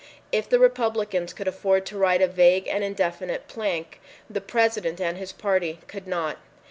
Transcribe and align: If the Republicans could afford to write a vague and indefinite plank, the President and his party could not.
If 0.31 0.49
the 0.49 0.57
Republicans 0.57 1.31
could 1.31 1.47
afford 1.47 1.85
to 1.85 1.95
write 1.95 2.23
a 2.23 2.27
vague 2.27 2.67
and 2.67 2.83
indefinite 2.83 3.47
plank, 3.47 4.01
the 4.27 4.41
President 4.41 4.99
and 4.99 5.15
his 5.17 5.31
party 5.31 5.77
could 5.85 6.07
not. 6.07 6.39